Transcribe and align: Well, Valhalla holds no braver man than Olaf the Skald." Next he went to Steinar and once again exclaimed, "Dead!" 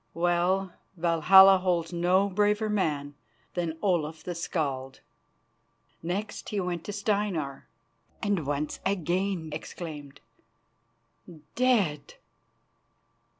Well, 0.15 0.73
Valhalla 0.97 1.59
holds 1.59 1.93
no 1.93 2.27
braver 2.27 2.69
man 2.71 3.13
than 3.53 3.77
Olaf 3.83 4.23
the 4.23 4.33
Skald." 4.33 5.01
Next 6.01 6.49
he 6.49 6.59
went 6.59 6.83
to 6.85 6.91
Steinar 6.91 7.67
and 8.19 8.47
once 8.47 8.79
again 8.83 9.49
exclaimed, 9.53 10.19
"Dead!" 11.53 12.15